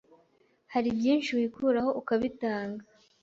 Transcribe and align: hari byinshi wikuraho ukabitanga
hari 0.73 0.89
byinshi 0.97 1.29
wikuraho 1.37 1.89
ukabitanga 2.01 2.83